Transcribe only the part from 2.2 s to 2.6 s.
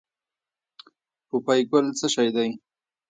دی؟